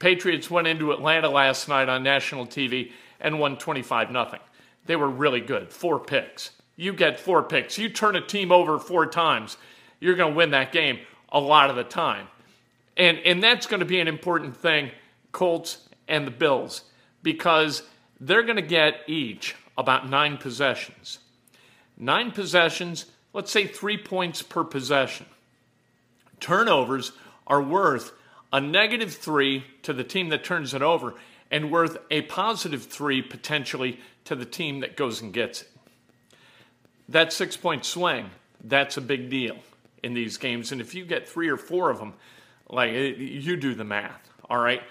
Patriots 0.00 0.50
went 0.50 0.66
into 0.66 0.92
Atlanta 0.92 1.28
last 1.28 1.68
night 1.68 1.88
on 1.88 2.02
national 2.02 2.46
TV 2.46 2.90
and 3.20 3.38
won 3.38 3.56
25 3.56 4.08
0. 4.08 4.38
They 4.86 4.96
were 4.96 5.08
really 5.08 5.40
good. 5.40 5.70
Four 5.70 6.00
picks. 6.00 6.50
You 6.74 6.94
get 6.94 7.20
four 7.20 7.42
picks. 7.42 7.78
You 7.78 7.90
turn 7.90 8.16
a 8.16 8.20
team 8.20 8.50
over 8.50 8.78
four 8.78 9.06
times, 9.06 9.56
you're 10.00 10.16
going 10.16 10.32
to 10.32 10.36
win 10.36 10.50
that 10.50 10.72
game 10.72 10.98
a 11.28 11.38
lot 11.38 11.70
of 11.70 11.76
the 11.76 11.84
time. 11.84 12.26
And, 12.96 13.18
and 13.18 13.42
that's 13.42 13.66
going 13.66 13.80
to 13.80 13.86
be 13.86 14.00
an 14.00 14.08
important 14.08 14.56
thing, 14.56 14.90
Colts 15.30 15.86
and 16.08 16.26
the 16.26 16.30
Bills, 16.30 16.82
because 17.22 17.82
they're 18.18 18.42
going 18.42 18.56
to 18.56 18.62
get 18.62 19.02
each 19.06 19.54
about 19.76 20.08
nine 20.08 20.38
possessions. 20.38 21.18
Nine 21.98 22.30
possessions, 22.30 23.04
let's 23.34 23.52
say 23.52 23.66
three 23.66 23.98
points 23.98 24.40
per 24.40 24.64
possession. 24.64 25.26
Turnovers 26.40 27.12
are 27.46 27.62
worth 27.62 28.12
a 28.52 28.60
negative 28.60 29.14
three 29.14 29.64
to 29.82 29.92
the 29.92 30.04
team 30.04 30.28
that 30.30 30.44
turns 30.44 30.74
it 30.74 30.82
over, 30.82 31.14
and 31.50 31.70
worth 31.70 31.98
a 32.10 32.22
positive 32.22 32.84
three 32.84 33.22
potentially 33.22 33.98
to 34.24 34.36
the 34.36 34.44
team 34.44 34.80
that 34.80 34.96
goes 34.96 35.20
and 35.20 35.32
gets 35.32 35.62
it. 35.62 35.68
That 37.08 37.32
six 37.32 37.56
point 37.56 37.84
swing, 37.84 38.30
that's 38.62 38.96
a 38.96 39.00
big 39.00 39.30
deal 39.30 39.56
in 40.02 40.14
these 40.14 40.36
games. 40.36 40.72
And 40.72 40.80
if 40.80 40.94
you 40.94 41.04
get 41.04 41.28
three 41.28 41.48
or 41.48 41.56
four 41.56 41.90
of 41.90 41.98
them, 41.98 42.14
like 42.68 42.90
eh, 42.90 43.14
you 43.16 43.56
do 43.56 43.74
the 43.74 43.84
math, 43.84 44.30
all 44.48 44.58
right? 44.58 44.82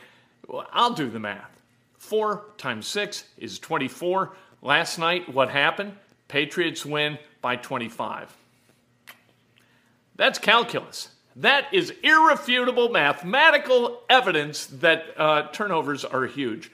Well, 0.48 0.68
I'll 0.72 0.94
do 0.94 1.10
the 1.10 1.20
math. 1.20 1.50
Four 1.98 2.46
times 2.58 2.88
six 2.88 3.26
is 3.38 3.60
24. 3.60 4.34
Last 4.62 4.98
night, 4.98 5.34
what 5.34 5.50
happened? 5.50 5.94
Patriots 6.28 6.86
win 6.86 7.18
by 7.42 7.56
25. 7.56 8.36
That's 10.16 10.38
calculus. 10.38 11.10
That 11.40 11.74
is 11.74 11.94
irrefutable 12.04 12.90
mathematical 12.90 14.02
evidence 14.10 14.66
that 14.66 15.06
uh, 15.18 15.44
turnovers 15.54 16.04
are 16.04 16.26
huge 16.26 16.70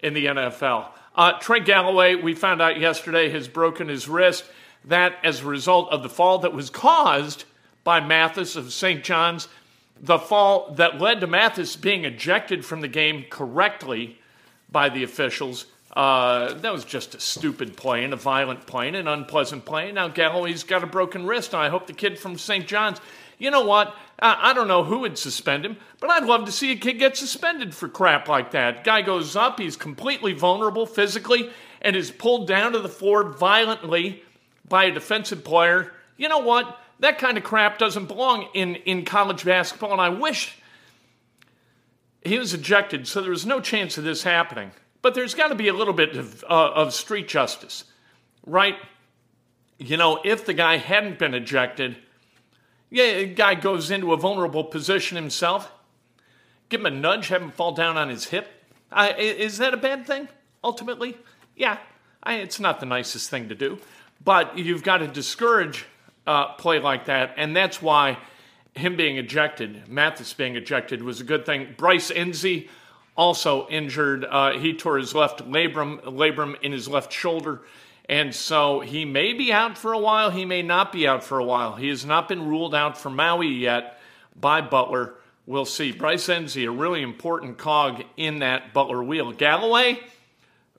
in 0.00 0.12
the 0.12 0.26
NFL. 0.26 0.88
Uh, 1.16 1.32
Trent 1.38 1.64
Galloway, 1.64 2.16
we 2.16 2.34
found 2.34 2.60
out 2.60 2.78
yesterday, 2.78 3.30
has 3.30 3.48
broken 3.48 3.88
his 3.88 4.08
wrist. 4.08 4.44
That 4.84 5.16
as 5.24 5.40
a 5.40 5.46
result 5.46 5.90
of 5.90 6.02
the 6.02 6.10
fall 6.10 6.38
that 6.40 6.52
was 6.52 6.68
caused 6.68 7.44
by 7.82 8.00
Mathis 8.00 8.56
of 8.56 8.72
St. 8.74 9.02
John's. 9.02 9.48
the 10.02 10.18
fall 10.18 10.72
that 10.72 11.00
led 11.00 11.20
to 11.20 11.26
Mathis 11.26 11.76
being 11.76 12.04
ejected 12.04 12.64
from 12.64 12.82
the 12.82 12.88
game 12.88 13.24
correctly 13.30 14.18
by 14.70 14.90
the 14.90 15.02
officials. 15.02 15.66
Uh, 15.94 16.54
that 16.54 16.72
was 16.72 16.84
just 16.84 17.14
a 17.14 17.20
stupid 17.20 17.76
play 17.76 18.04
and 18.04 18.12
a 18.12 18.16
violent 18.16 18.66
play 18.66 18.88
and 18.88 18.96
an 18.96 19.08
unpleasant 19.08 19.64
play. 19.64 19.90
Now 19.92 20.08
Galloway's 20.08 20.62
got 20.62 20.84
a 20.84 20.86
broken 20.86 21.26
wrist, 21.26 21.52
and 21.54 21.62
I 21.62 21.68
hope 21.68 21.86
the 21.86 21.92
kid 21.92 22.18
from 22.18 22.38
St. 22.38 22.66
John's. 22.66 23.00
You 23.40 23.50
know 23.50 23.64
what? 23.64 23.96
I, 24.20 24.50
I 24.50 24.52
don't 24.52 24.68
know 24.68 24.84
who 24.84 25.00
would 25.00 25.18
suspend 25.18 25.64
him, 25.64 25.78
but 25.98 26.10
I'd 26.10 26.24
love 26.24 26.44
to 26.44 26.52
see 26.52 26.70
a 26.70 26.76
kid 26.76 27.00
get 27.00 27.16
suspended 27.16 27.74
for 27.74 27.88
crap 27.88 28.28
like 28.28 28.52
that. 28.52 28.84
Guy 28.84 29.02
goes 29.02 29.34
up, 29.34 29.58
he's 29.58 29.76
completely 29.76 30.34
vulnerable 30.34 30.86
physically, 30.86 31.50
and 31.80 31.96
is 31.96 32.10
pulled 32.12 32.46
down 32.46 32.72
to 32.72 32.78
the 32.78 32.88
floor 32.88 33.32
violently 33.32 34.22
by 34.68 34.84
a 34.84 34.92
defensive 34.92 35.42
player. 35.42 35.92
You 36.18 36.28
know 36.28 36.38
what? 36.38 36.78
That 37.00 37.18
kind 37.18 37.38
of 37.38 37.42
crap 37.42 37.78
doesn't 37.78 38.06
belong 38.06 38.48
in, 38.52 38.76
in 38.76 39.06
college 39.06 39.44
basketball, 39.44 39.92
and 39.92 40.02
I 40.02 40.10
wish 40.10 40.58
he 42.22 42.38
was 42.38 42.52
ejected, 42.52 43.08
so 43.08 43.22
there 43.22 43.30
was 43.30 43.46
no 43.46 43.60
chance 43.60 43.96
of 43.96 44.04
this 44.04 44.22
happening. 44.22 44.72
But 45.00 45.14
there's 45.14 45.32
got 45.32 45.48
to 45.48 45.54
be 45.54 45.68
a 45.68 45.72
little 45.72 45.94
bit 45.94 46.14
of, 46.16 46.44
uh, 46.44 46.72
of 46.72 46.92
street 46.92 47.26
justice, 47.26 47.84
right? 48.44 48.76
You 49.78 49.96
know, 49.96 50.20
if 50.22 50.44
the 50.44 50.52
guy 50.52 50.76
hadn't 50.76 51.18
been 51.18 51.32
ejected, 51.32 51.96
yeah, 52.90 53.18
the 53.18 53.26
guy 53.26 53.54
goes 53.54 53.90
into 53.90 54.12
a 54.12 54.16
vulnerable 54.16 54.64
position 54.64 55.16
himself. 55.16 55.72
Give 56.68 56.80
him 56.80 56.86
a 56.86 56.90
nudge, 56.90 57.28
have 57.28 57.42
him 57.42 57.50
fall 57.50 57.72
down 57.72 57.96
on 57.96 58.08
his 58.08 58.26
hip. 58.26 58.48
Uh, 58.92 59.12
is 59.16 59.58
that 59.58 59.72
a 59.74 59.76
bad 59.76 60.06
thing, 60.06 60.28
ultimately? 60.62 61.16
Yeah, 61.56 61.78
I, 62.22 62.34
it's 62.34 62.60
not 62.60 62.80
the 62.80 62.86
nicest 62.86 63.30
thing 63.30 63.48
to 63.48 63.54
do. 63.54 63.78
But 64.22 64.58
you've 64.58 64.82
got 64.82 64.98
to 64.98 65.08
discourage 65.08 65.86
uh, 66.26 66.52
play 66.54 66.78
like 66.78 67.06
that, 67.06 67.34
and 67.36 67.56
that's 67.56 67.80
why 67.80 68.18
him 68.74 68.96
being 68.96 69.16
ejected, 69.16 69.88
Mathis 69.88 70.32
being 70.32 70.56
ejected, 70.56 71.02
was 71.02 71.20
a 71.20 71.24
good 71.24 71.46
thing. 71.46 71.74
Bryce 71.76 72.10
Nze 72.10 72.68
also 73.16 73.68
injured. 73.68 74.24
Uh, 74.24 74.52
he 74.52 74.74
tore 74.74 74.98
his 74.98 75.14
left 75.14 75.44
labrum, 75.48 76.02
labrum 76.02 76.60
in 76.62 76.72
his 76.72 76.88
left 76.88 77.12
shoulder. 77.12 77.62
And 78.10 78.34
so 78.34 78.80
he 78.80 79.04
may 79.04 79.34
be 79.34 79.52
out 79.52 79.78
for 79.78 79.92
a 79.92 79.98
while. 79.98 80.30
He 80.30 80.44
may 80.44 80.62
not 80.62 80.90
be 80.90 81.06
out 81.06 81.22
for 81.22 81.38
a 81.38 81.44
while. 81.44 81.76
He 81.76 81.88
has 81.90 82.04
not 82.04 82.28
been 82.28 82.48
ruled 82.48 82.74
out 82.74 82.98
for 82.98 83.08
Maui 83.08 83.46
yet 83.46 84.00
by 84.34 84.62
Butler. 84.62 85.14
We'll 85.46 85.64
see. 85.64 85.92
Bryce 85.92 86.26
Nze, 86.26 86.66
a 86.66 86.72
really 86.72 87.02
important 87.02 87.56
cog 87.56 88.02
in 88.16 88.40
that 88.40 88.74
Butler 88.74 89.00
wheel. 89.00 89.30
Galloway 89.30 90.00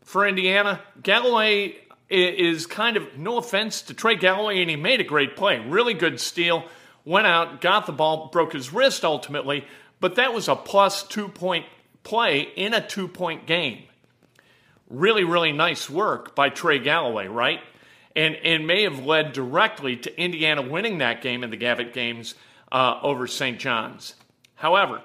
for 0.04 0.28
Indiana. 0.28 0.82
Galloway 1.02 1.78
is 2.10 2.68
kind 2.68 2.98
of, 2.98 3.18
no 3.18 3.38
offense 3.38 3.82
to 3.84 3.94
Trey 3.94 4.16
Galloway, 4.16 4.60
and 4.60 4.70
he 4.70 4.76
made 4.76 5.00
a 5.00 5.06
great 5.06 5.38
play. 5.38 5.58
Really 5.60 5.94
good 5.94 6.20
steal. 6.20 6.66
Went 7.06 7.28
out, 7.28 7.62
got 7.62 7.86
the 7.86 7.94
ball, 7.94 8.28
broke 8.28 8.52
his 8.52 8.74
wrist 8.74 9.06
ultimately, 9.06 9.66
but 10.02 10.16
that 10.16 10.34
was 10.34 10.50
a 10.50 10.56
plus 10.58 11.04
two 11.04 11.30
point 11.30 11.66
play 12.04 12.42
in 12.58 12.74
a 12.74 12.86
two 12.86 13.08
point 13.08 13.48
game. 13.48 13.84
Really, 14.92 15.24
really 15.24 15.54
nice 15.54 15.90
work 15.90 16.36
by 16.36 16.50
Trey 16.50 16.78
Galloway, 16.78 17.28
right? 17.28 17.62
And, 18.14 18.36
and 18.36 18.68
may 18.68 18.84
have 18.84 19.06
led 19.06 19.32
directly 19.32 19.96
to 19.96 20.22
Indiana 20.22 20.62
winning 20.62 20.98
that 20.98 21.22
game 21.22 21.46
in 21.46 21.50
the 21.50 21.56
Gavitt 21.56 21.94
games 21.94 22.36
uh, 22.72 23.00
over 23.02 23.26
St. 23.26 23.58
John's. 23.58 24.16
However, 24.56 25.02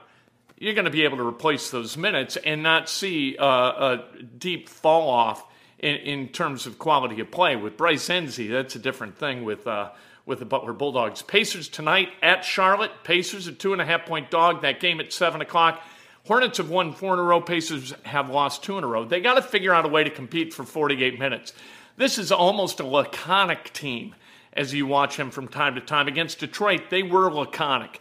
you're 0.58 0.74
going 0.74 0.86
to 0.86 0.90
be 0.90 1.04
able 1.04 1.18
to 1.18 1.26
replace 1.26 1.70
those 1.70 1.96
minutes 1.96 2.36
and 2.36 2.64
not 2.64 2.88
see 2.88 3.36
uh, 3.38 3.46
a 3.46 4.04
deep 4.38 4.68
fall 4.68 5.08
off 5.08 5.46
in, 5.78 5.94
in, 5.96 6.28
terms 6.28 6.66
of 6.66 6.80
quality 6.80 7.20
of 7.20 7.30
play. 7.30 7.54
With 7.54 7.76
Bryce 7.76 8.08
Nze, 8.08 8.50
that's 8.50 8.74
a 8.74 8.80
different 8.80 9.16
thing 9.16 9.44
with, 9.44 9.68
uh, 9.68 9.90
with 10.24 10.40
the 10.40 10.44
Butler 10.46 10.72
Bulldogs. 10.72 11.22
Pacers 11.22 11.68
tonight 11.68 12.08
at 12.22 12.44
Charlotte. 12.44 12.90
Pacers 13.04 13.46
a 13.46 13.52
two 13.52 13.72
and 13.72 13.80
a 13.80 13.84
half 13.84 14.04
point 14.06 14.30
dog. 14.30 14.62
That 14.62 14.80
game 14.80 14.98
at 14.98 15.12
7 15.12 15.40
o'clock. 15.40 15.80
Hornets 16.26 16.58
have 16.58 16.70
won 16.70 16.92
four 16.92 17.14
in 17.14 17.20
a 17.20 17.22
row. 17.22 17.40
Pacers 17.40 17.94
have 18.02 18.30
lost 18.30 18.64
two 18.64 18.76
in 18.78 18.82
a 18.82 18.86
row. 18.86 19.04
They 19.04 19.20
got 19.20 19.34
to 19.34 19.42
figure 19.42 19.72
out 19.72 19.84
a 19.84 19.88
way 19.88 20.02
to 20.02 20.10
compete 20.10 20.52
for 20.52 20.64
48 20.64 21.20
minutes. 21.20 21.52
This 21.96 22.18
is 22.18 22.32
almost 22.32 22.80
a 22.80 22.84
laconic 22.84 23.72
team 23.72 24.16
as 24.52 24.74
you 24.74 24.86
watch 24.86 25.16
him 25.16 25.30
from 25.30 25.46
time 25.46 25.76
to 25.76 25.80
time. 25.80 26.08
Against 26.08 26.40
Detroit, 26.40 26.90
they 26.90 27.04
were 27.04 27.30
laconic. 27.30 28.00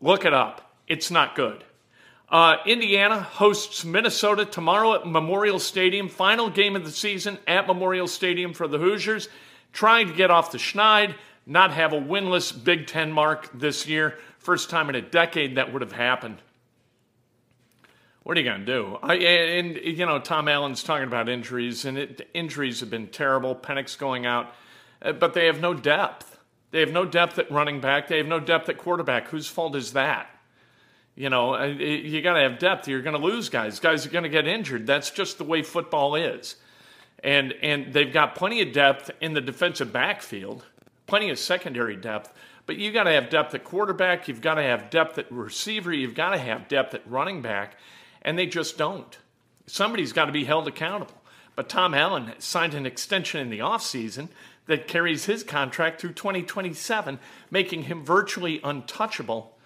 Look 0.00 0.24
it 0.24 0.32
up. 0.32 0.76
It's 0.86 1.10
not 1.10 1.34
good. 1.34 1.64
Uh, 2.28 2.58
Indiana 2.66 3.20
hosts 3.20 3.84
Minnesota 3.84 4.44
tomorrow 4.44 4.94
at 4.94 5.06
Memorial 5.06 5.58
Stadium. 5.58 6.08
Final 6.08 6.50
game 6.50 6.76
of 6.76 6.84
the 6.84 6.92
season 6.92 7.36
at 7.48 7.66
Memorial 7.66 8.06
Stadium 8.06 8.54
for 8.54 8.68
the 8.68 8.78
Hoosiers. 8.78 9.28
Trying 9.72 10.06
to 10.06 10.14
get 10.14 10.30
off 10.30 10.52
the 10.52 10.58
schneid, 10.58 11.16
not 11.46 11.72
have 11.72 11.92
a 11.92 12.00
winless 12.00 12.52
Big 12.52 12.86
Ten 12.86 13.10
mark 13.10 13.50
this 13.52 13.88
year. 13.88 14.18
First 14.38 14.70
time 14.70 14.88
in 14.88 14.94
a 14.94 15.02
decade 15.02 15.56
that 15.56 15.72
would 15.72 15.82
have 15.82 15.92
happened 15.92 16.40
what 18.22 18.36
are 18.36 18.40
you 18.40 18.46
going 18.48 18.60
to 18.60 18.66
do? 18.66 18.98
I, 19.02 19.14
and, 19.14 19.76
you 19.76 20.04
know, 20.04 20.18
Tom 20.18 20.46
Allen's 20.46 20.82
talking 20.82 21.06
about 21.06 21.28
injuries, 21.28 21.84
and 21.84 21.96
it, 21.96 22.28
injuries 22.34 22.80
have 22.80 22.90
been 22.90 23.08
terrible. 23.08 23.54
Penix 23.54 23.96
going 23.98 24.26
out, 24.26 24.54
uh, 25.00 25.12
but 25.12 25.32
they 25.32 25.46
have 25.46 25.60
no 25.60 25.72
depth. 25.72 26.38
They 26.70 26.80
have 26.80 26.92
no 26.92 27.04
depth 27.04 27.38
at 27.38 27.50
running 27.50 27.80
back. 27.80 28.08
They 28.08 28.18
have 28.18 28.26
no 28.26 28.38
depth 28.38 28.68
at 28.68 28.78
quarterback. 28.78 29.28
Whose 29.28 29.48
fault 29.48 29.74
is 29.74 29.94
that? 29.94 30.28
You 31.16 31.28
know, 31.28 31.54
uh, 31.54 31.64
you 31.64 32.22
got 32.22 32.34
to 32.34 32.40
have 32.40 32.58
depth. 32.58 32.88
You're 32.88 33.02
going 33.02 33.18
to 33.18 33.22
lose 33.22 33.48
guys. 33.48 33.80
Guys 33.80 34.06
are 34.06 34.10
going 34.10 34.22
to 34.22 34.28
get 34.28 34.46
injured. 34.46 34.86
That's 34.86 35.10
just 35.10 35.38
the 35.38 35.44
way 35.44 35.62
football 35.62 36.14
is. 36.14 36.56
And 37.22 37.52
and 37.60 37.92
they've 37.92 38.12
got 38.12 38.34
plenty 38.34 38.62
of 38.62 38.72
depth 38.72 39.10
in 39.20 39.34
the 39.34 39.40
defensive 39.40 39.92
backfield, 39.92 40.64
plenty 41.06 41.28
of 41.30 41.38
secondary 41.38 41.96
depth. 41.96 42.32
But 42.64 42.76
you 42.76 42.92
got 42.92 43.04
to 43.04 43.12
have 43.12 43.28
depth 43.28 43.54
at 43.54 43.64
quarterback. 43.64 44.28
You've 44.28 44.40
got 44.40 44.54
to 44.54 44.62
have 44.62 44.88
depth 44.88 45.18
at 45.18 45.30
receiver. 45.30 45.92
You've 45.92 46.14
got 46.14 46.30
to 46.30 46.38
have 46.38 46.68
depth 46.68 46.94
at 46.94 47.02
running 47.10 47.42
back 47.42 47.76
and 48.22 48.38
they 48.38 48.46
just 48.46 48.78
don't. 48.78 49.18
Somebody's 49.66 50.12
got 50.12 50.26
to 50.26 50.32
be 50.32 50.44
held 50.44 50.66
accountable. 50.68 51.14
But 51.56 51.68
Tom 51.68 51.94
Allen 51.94 52.32
signed 52.38 52.74
an 52.74 52.86
extension 52.86 53.40
in 53.40 53.50
the 53.50 53.58
offseason 53.58 54.28
that 54.66 54.88
carries 54.88 55.24
his 55.24 55.42
contract 55.42 56.00
through 56.00 56.12
2027, 56.12 57.18
making 57.50 57.82
him 57.82 58.04
virtually 58.04 58.60
untouchable 58.62 59.56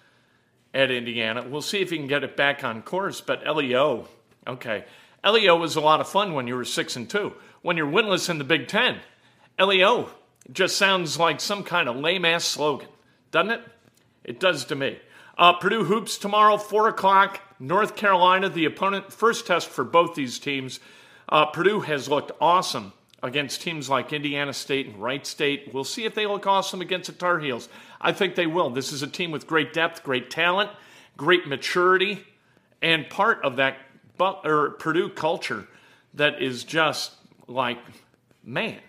at 0.73 0.91
Indiana. 0.91 1.45
We'll 1.47 1.61
see 1.61 1.79
if 1.79 1.91
he 1.91 1.97
can 1.97 2.07
get 2.07 2.23
it 2.23 2.35
back 2.35 2.63
on 2.63 2.81
course. 2.81 3.21
But 3.21 3.45
LEO, 3.47 4.07
okay. 4.47 4.85
LEO 5.23 5.55
was 5.55 5.75
a 5.75 5.81
lot 5.81 6.01
of 6.01 6.09
fun 6.09 6.33
when 6.33 6.47
you 6.47 6.55
were 6.55 6.65
6 6.65 6.95
and 6.95 7.09
2. 7.09 7.33
When 7.61 7.77
you're 7.77 7.87
winless 7.87 8.29
in 8.29 8.37
the 8.37 8.43
Big 8.43 8.67
Ten, 8.67 8.99
LEO 9.59 10.09
just 10.51 10.77
sounds 10.77 11.17
like 11.17 11.39
some 11.39 11.63
kind 11.63 11.87
of 11.87 11.95
lame 11.95 12.25
ass 12.25 12.43
slogan, 12.43 12.89
doesn't 13.31 13.51
it? 13.51 13.61
It 14.23 14.39
does 14.39 14.65
to 14.65 14.75
me. 14.75 14.99
Uh, 15.37 15.53
Purdue 15.53 15.85
Hoops 15.85 16.17
tomorrow, 16.17 16.57
4 16.57 16.89
o'clock. 16.89 17.41
North 17.59 17.95
Carolina, 17.95 18.49
the 18.49 18.65
opponent, 18.65 19.11
first 19.11 19.47
test 19.47 19.69
for 19.69 19.83
both 19.83 20.15
these 20.15 20.39
teams. 20.39 20.79
Uh, 21.29 21.45
Purdue 21.45 21.81
has 21.81 22.09
looked 22.09 22.31
awesome 22.39 22.93
against 23.23 23.61
teams 23.61 23.89
like 23.89 24.13
Indiana 24.13 24.53
State 24.53 24.87
and 24.87 25.01
Wright 25.01 25.25
State. 25.25 25.73
We'll 25.73 25.83
see 25.83 26.05
if 26.05 26.13
they 26.13 26.27
look 26.27 26.45
awesome 26.45 26.81
against 26.81 27.07
the 27.07 27.13
Tar 27.13 27.39
Heels. 27.39 27.69
I 27.99 28.11
think 28.11 28.35
they 28.35 28.45
will. 28.45 28.69
This 28.69 28.91
is 28.91 29.01
a 29.01 29.07
team 29.07 29.31
with 29.31 29.47
great 29.47 29.73
depth, 29.73 30.03
great 30.03 30.29
talent, 30.29 30.69
great 31.17 31.47
maturity, 31.47 32.23
and 32.81 33.09
part 33.09 33.43
of 33.43 33.55
that 33.55 33.77
Purdue 34.17 35.09
culture 35.09 35.67
that 36.13 36.41
is 36.41 36.63
just 36.63 37.13
like, 37.47 37.79
man, 38.43 38.79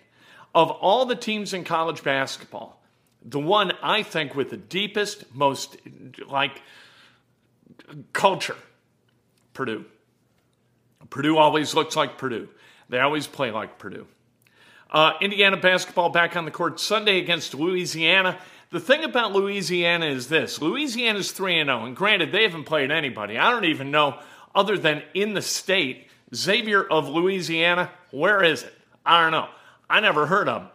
of 0.53 0.71
all 0.71 1.05
the 1.05 1.15
teams 1.15 1.53
in 1.53 1.63
college 1.63 2.03
basketball, 2.03 2.81
the 3.23 3.39
one 3.39 3.73
I 3.81 4.03
think 4.03 4.35
with 4.35 4.49
the 4.49 4.57
deepest, 4.57 5.33
most 5.33 5.77
like 6.29 6.61
culture, 8.13 8.57
Purdue. 9.53 9.85
Purdue 11.09 11.37
always 11.37 11.73
looks 11.73 11.95
like 11.95 12.17
Purdue. 12.17 12.49
They 12.89 12.99
always 12.99 13.27
play 13.27 13.51
like 13.51 13.77
Purdue. 13.77 14.07
Uh, 14.89 15.13
Indiana 15.21 15.57
basketball 15.57 16.09
back 16.09 16.35
on 16.35 16.45
the 16.45 16.51
court 16.51 16.79
Sunday 16.79 17.19
against 17.19 17.53
Louisiana. 17.53 18.39
The 18.69 18.79
thing 18.79 19.03
about 19.03 19.33
Louisiana 19.33 20.07
is 20.07 20.27
this 20.27 20.61
Louisiana's 20.61 21.31
3 21.31 21.63
0, 21.63 21.85
and 21.85 21.95
granted, 21.95 22.31
they 22.31 22.43
haven't 22.43 22.65
played 22.65 22.91
anybody. 22.91 23.37
I 23.37 23.49
don't 23.49 23.65
even 23.65 23.91
know, 23.91 24.19
other 24.55 24.77
than 24.77 25.03
in 25.13 25.33
the 25.33 25.41
state, 25.41 26.07
Xavier 26.33 26.83
of 26.83 27.07
Louisiana, 27.07 27.91
where 28.11 28.43
is 28.43 28.63
it? 28.63 28.73
I 29.05 29.21
don't 29.21 29.31
know. 29.31 29.47
I 29.89 29.99
never 30.01 30.25
heard 30.25 30.49
of 30.49 30.63
him. 30.63 30.71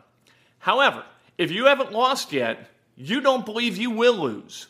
However, 0.58 1.04
if 1.36 1.50
you 1.50 1.66
haven't 1.66 1.92
lost 1.92 2.32
yet, 2.32 2.70
you 2.96 3.20
don't 3.20 3.44
believe 3.44 3.76
you 3.76 3.90
will 3.90 4.16
lose. 4.16 4.68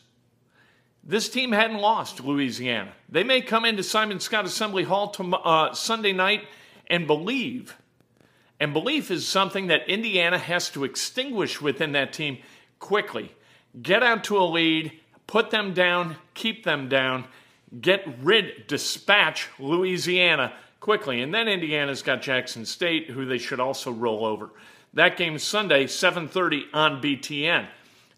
This 1.04 1.28
team 1.28 1.52
hadn't 1.52 1.78
lost 1.78 2.20
Louisiana. 2.20 2.92
They 3.08 3.24
may 3.24 3.40
come 3.40 3.64
into 3.64 3.82
Simon 3.82 4.18
Skjodt 4.18 4.44
Assembly 4.44 4.84
Hall 4.84 5.08
to, 5.10 5.36
uh, 5.36 5.74
Sunday 5.74 6.12
night 6.12 6.46
and 6.86 7.06
believe. 7.06 7.76
And 8.60 8.72
belief 8.72 9.10
is 9.10 9.26
something 9.26 9.66
that 9.66 9.88
Indiana 9.88 10.38
has 10.38 10.70
to 10.70 10.84
extinguish 10.84 11.60
within 11.60 11.92
that 11.92 12.12
team 12.12 12.38
quickly. 12.78 13.34
Get 13.80 14.04
out 14.04 14.22
to 14.24 14.38
a 14.38 14.44
lead, 14.44 14.92
put 15.26 15.50
them 15.50 15.74
down, 15.74 16.16
keep 16.34 16.62
them 16.62 16.88
down, 16.88 17.24
get 17.80 18.06
rid, 18.22 18.68
dispatch 18.68 19.48
Louisiana 19.58 20.52
quickly. 20.78 21.22
And 21.22 21.34
then 21.34 21.48
Indiana's 21.48 22.02
got 22.02 22.22
Jackson 22.22 22.64
State, 22.64 23.10
who 23.10 23.24
they 23.24 23.38
should 23.38 23.60
also 23.60 23.90
roll 23.90 24.24
over. 24.24 24.50
That 24.94 25.16
game 25.16 25.38
Sunday, 25.38 25.86
7:30 25.86 26.66
on 26.72 27.00
BTN. 27.00 27.66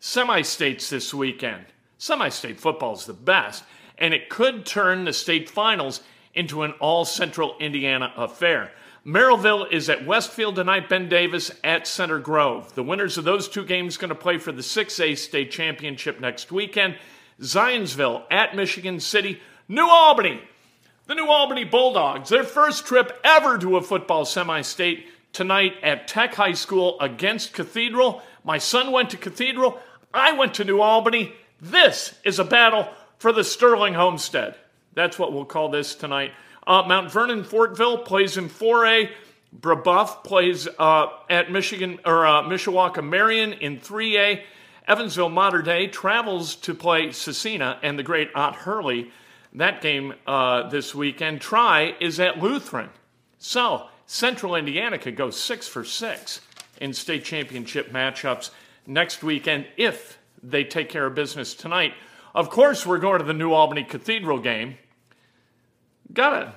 Semi-states 0.01 0.91
this 0.91 1.15
weekend. 1.15 1.65
Semi 2.05 2.29
state 2.29 2.61
football 2.61 2.93
is 2.93 3.07
the 3.07 3.15
best, 3.15 3.65
and 3.97 4.13
it 4.13 4.29
could 4.29 4.67
turn 4.67 5.07
the 5.07 5.13
state 5.15 5.49
finals 5.49 6.03
into 6.35 6.63
an 6.63 6.73
all 6.73 7.07
central 7.07 7.57
Indiana 7.59 8.13
affair. 8.15 8.73
Merrillville 9.07 9.73
is 9.73 9.89
at 9.89 10.05
Westfield 10.05 10.57
tonight, 10.57 10.91
Ben 10.91 11.09
Davis 11.09 11.51
at 11.65 11.87
Center 11.87 12.19
Grove. 12.19 12.75
The 12.75 12.83
winners 12.83 13.17
of 13.17 13.25
those 13.25 13.49
two 13.49 13.65
games 13.65 13.97
going 13.97 14.11
to 14.11 14.15
play 14.15 14.37
for 14.37 14.53
the 14.53 14.61
6A 14.61 15.17
state 15.17 15.51
championship 15.51 16.21
next 16.21 16.53
weekend. 16.53 16.99
Zionsville 17.41 18.25
at 18.31 18.55
Michigan 18.55 19.01
City, 19.01 19.41
New 19.67 19.89
Albany. 19.89 20.43
The 21.07 21.15
New 21.15 21.29
Albany 21.29 21.65
Bulldogs, 21.65 22.29
their 22.29 22.45
first 22.45 22.85
trip 22.85 23.19
ever 23.25 23.57
to 23.57 23.79
a 23.79 23.83
football 23.83 24.27
semi 24.27 24.61
state 24.61 25.07
tonight 25.33 25.73
at 25.83 26.07
Tech 26.07 26.35
High 26.35 26.53
School 26.53 27.01
against 27.01 27.55
Cathedral. 27.55 28.21
My 28.45 28.59
son 28.59 28.93
went 28.93 29.09
to 29.09 29.17
Cathedral. 29.17 29.81
I 30.13 30.33
went 30.33 30.53
to 30.55 30.65
New 30.65 30.83
Albany. 30.83 31.33
This 31.65 32.15
is 32.25 32.39
a 32.39 32.45
battle 32.45 32.91
for 33.17 33.33
the 33.33 33.43
Sterling 33.43 33.95
Homestead. 33.95 34.55
That's 34.93 35.19
what 35.19 35.33
we'll 35.33 35.47
call 35.47 35.71
this 35.71 35.95
tonight. 35.95 36.33
Uh, 36.67 36.83
Mount 36.87 37.11
Vernon 37.11 37.43
Fortville 37.43 38.05
plays 38.05 38.37
in 38.37 38.51
4A. 38.51 39.09
Brebeuf 39.59 40.23
plays 40.25 40.69
uh, 40.79 41.07
at 41.31 41.51
Michigan 41.51 42.01
or 42.05 42.27
uh, 42.27 42.43
Mishawaka 42.43 43.03
Marian 43.03 43.55
in 43.55 43.79
3A. 43.79 44.43
Evansville 44.87 45.31
Mater 45.31 45.63
Dei 45.63 45.87
travels 45.87 46.55
to 46.57 46.75
play 46.75 47.07
Scecina 47.07 47.79
and 47.83 47.99
the 47.99 48.03
great 48.03 48.29
Ott 48.35 48.57
Hurrle. 48.57 49.11
That 49.55 49.81
game 49.81 50.13
uh, 50.27 50.69
this 50.69 50.95
weekend. 50.95 51.41
Try 51.41 51.97
is 51.99 52.21
at 52.21 52.41
Lutheran. 52.41 52.91
So 53.39 53.87
Central 54.05 54.55
Indiana 54.55 54.99
could 54.99 55.17
go 55.17 55.31
six 55.31 55.67
for 55.67 55.83
six 55.83 56.43
in 56.79 56.93
state 56.93 57.25
championship 57.25 57.91
matchups 57.91 58.51
next 58.87 59.23
weekend 59.23 59.65
if 59.79 60.19
they 60.45 60.65
take 60.65 60.89
care 60.89 61.07
of 61.07 61.15
business 61.15 61.55
tonight. 61.55 61.95
Of 62.35 62.51
course, 62.51 62.85
we're 62.85 62.99
going 62.99 63.21
to 63.21 63.25
the 63.25 63.33
New 63.33 63.53
Albany 63.53 63.85
Cathedral 63.85 64.41
game. 64.41 64.77
Gotta, 66.13 66.55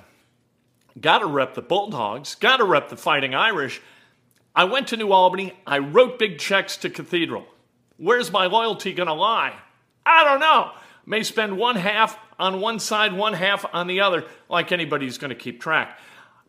gotta 1.00 1.26
rep 1.26 1.54
the 1.54 1.62
Bulldogs. 1.62 2.34
Gotta 2.34 2.64
rep 2.64 2.88
the 2.88 2.96
Fighting 2.96 3.34
Irish. 3.34 3.80
I 4.54 4.64
went 4.64 4.88
to 4.88 4.96
New 4.96 5.12
Albany. 5.12 5.54
I 5.66 5.78
wrote 5.78 6.18
big 6.18 6.38
checks 6.38 6.76
to 6.78 6.90
Cathedral. 6.90 7.46
Where's 7.96 8.30
my 8.30 8.46
loyalty 8.46 8.92
gonna 8.92 9.14
lie? 9.14 9.54
I 10.04 10.24
don't 10.24 10.40
know. 10.40 10.72
May 11.06 11.22
spend 11.22 11.56
one 11.56 11.76
half 11.76 12.18
on 12.38 12.60
one 12.60 12.78
side, 12.78 13.12
one 13.12 13.32
half 13.32 13.64
on 13.72 13.86
the 13.86 14.00
other, 14.00 14.24
like 14.48 14.72
anybody's 14.72 15.18
gonna 15.18 15.34
keep 15.34 15.60
track. 15.60 15.98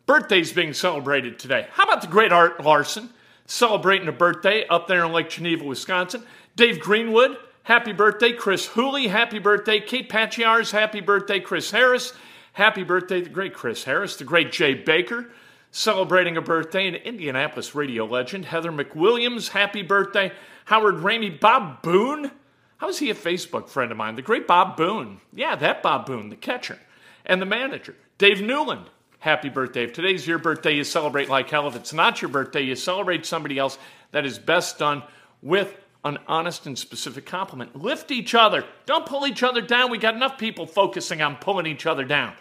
Birthday's 0.06 0.52
being 0.52 0.72
celebrated 0.72 1.38
today. 1.38 1.68
How 1.70 1.84
about 1.84 2.02
the 2.02 2.08
great 2.08 2.32
Art 2.32 2.62
Larson 2.62 3.10
celebrating 3.46 4.08
a 4.08 4.12
birthday 4.12 4.66
up 4.66 4.86
there 4.86 5.04
in 5.04 5.12
Lake 5.12 5.30
Geneva, 5.30 5.64
Wisconsin? 5.64 6.24
Dave 6.56 6.80
Greenwood, 6.80 7.36
happy 7.62 7.92
birthday. 7.92 8.32
Chris 8.32 8.66
Hooley, 8.66 9.08
happy 9.08 9.38
birthday. 9.38 9.80
Kate 9.80 10.08
Pachiars, 10.08 10.70
happy 10.70 11.00
birthday. 11.00 11.40
Chris 11.40 11.70
Harris, 11.70 12.12
happy 12.52 12.82
birthday. 12.82 13.22
The 13.22 13.30
great 13.30 13.54
Chris 13.54 13.84
Harris. 13.84 14.16
The 14.16 14.24
great 14.24 14.52
Jay 14.52 14.74
Baker, 14.74 15.30
celebrating 15.70 16.36
a 16.36 16.42
birthday. 16.42 16.86
An 16.88 16.96
Indianapolis 16.96 17.74
radio 17.74 18.04
legend. 18.04 18.44
Heather 18.44 18.72
McWilliams, 18.72 19.48
happy 19.48 19.82
birthday. 19.82 20.32
Howard 20.66 20.96
Ramey, 20.96 21.40
Bob 21.40 21.82
Boone. 21.82 22.30
How 22.76 22.88
is 22.88 22.98
he 22.98 23.10
a 23.10 23.14
Facebook 23.14 23.68
friend 23.68 23.90
of 23.90 23.98
mine? 23.98 24.16
The 24.16 24.22
great 24.22 24.46
Bob 24.46 24.76
Boone. 24.76 25.20
Yeah, 25.32 25.54
that 25.56 25.82
Bob 25.82 26.06
Boone, 26.06 26.30
the 26.30 26.36
catcher. 26.36 26.78
And 27.26 27.40
the 27.40 27.46
manager, 27.46 27.94
Dave 28.18 28.40
Newland. 28.40 28.86
Happy 29.18 29.50
birthday. 29.50 29.84
If 29.84 29.92
today's 29.92 30.26
your 30.26 30.38
birthday, 30.38 30.74
you 30.74 30.82
celebrate 30.82 31.28
like 31.28 31.50
hell. 31.50 31.68
If 31.68 31.76
it's 31.76 31.92
not 31.92 32.22
your 32.22 32.30
birthday, 32.30 32.62
you 32.62 32.74
celebrate 32.74 33.26
somebody 33.26 33.58
else 33.58 33.78
that 34.12 34.24
is 34.24 34.38
best 34.38 34.78
done 34.78 35.02
with 35.42 35.76
an 36.04 36.18
honest 36.26 36.66
and 36.66 36.78
specific 36.78 37.26
compliment. 37.26 37.76
Lift 37.76 38.10
each 38.10 38.34
other. 38.34 38.64
Don't 38.86 39.06
pull 39.06 39.26
each 39.26 39.42
other 39.42 39.60
down. 39.60 39.90
We 39.90 39.98
got 39.98 40.14
enough 40.14 40.38
people 40.38 40.66
focusing 40.66 41.20
on 41.20 41.36
pulling 41.36 41.66
each 41.66 41.86
other 41.86 42.04
down. 42.04 42.34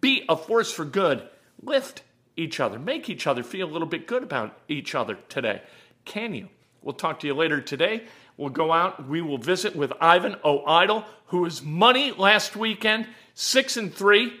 Be 0.00 0.24
a 0.28 0.36
force 0.36 0.72
for 0.72 0.84
good. 0.84 1.28
Lift 1.62 2.02
each 2.36 2.58
other. 2.60 2.78
Make 2.78 3.08
each 3.08 3.26
other 3.26 3.42
feel 3.42 3.68
a 3.68 3.70
little 3.70 3.86
bit 3.86 4.06
good 4.06 4.22
about 4.22 4.58
each 4.68 4.94
other 4.94 5.16
today. 5.28 5.62
Can 6.04 6.34
you? 6.34 6.48
We'll 6.82 6.94
talk 6.94 7.20
to 7.20 7.26
you 7.26 7.34
later 7.34 7.60
today. 7.60 8.04
We'll 8.36 8.50
go 8.50 8.72
out. 8.72 9.08
We 9.08 9.22
will 9.22 9.38
visit 9.38 9.76
with 9.76 9.92
Ivan 10.00 10.36
O'Idle, 10.44 11.04
who 11.26 11.42
was 11.42 11.62
money 11.62 12.12
last 12.12 12.56
weekend, 12.56 13.06
six 13.34 13.76
and 13.76 13.94
three 13.94 14.40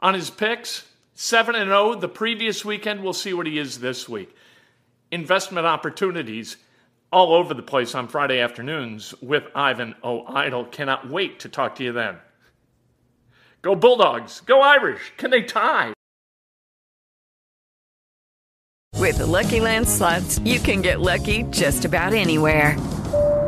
on 0.00 0.14
his 0.14 0.30
picks, 0.30 0.86
seven 1.14 1.54
and 1.54 1.68
zero 1.68 1.94
the 1.94 2.08
previous 2.08 2.64
weekend. 2.64 3.02
We'll 3.02 3.12
see 3.12 3.34
what 3.34 3.46
he 3.46 3.58
is 3.58 3.80
this 3.80 4.08
week. 4.08 4.34
Investment 5.10 5.66
opportunities 5.66 6.56
all 7.12 7.34
over 7.34 7.54
the 7.54 7.62
place 7.62 7.94
on 7.94 8.08
Friday 8.08 8.40
afternoons 8.40 9.14
with 9.20 9.44
Ivan 9.54 9.94
oh, 10.02 10.26
O'Idle. 10.26 10.64
Cannot 10.64 11.08
wait 11.08 11.38
to 11.40 11.48
talk 11.48 11.76
to 11.76 11.84
you 11.84 11.92
then. 11.92 12.16
Go 13.60 13.74
Bulldogs. 13.74 14.40
Go 14.40 14.60
Irish. 14.60 15.12
Can 15.18 15.30
they 15.30 15.42
tie? 15.42 15.92
With 18.98 19.18
the 19.18 19.26
Lucky 19.26 19.60
Land 19.60 19.88
slots, 19.88 20.38
you 20.40 20.58
can 20.60 20.80
get 20.80 21.00
lucky 21.00 21.42
just 21.50 21.84
about 21.84 22.12
anywhere. 22.12 22.76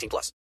18 0.00 0.08
plus. 0.08 0.32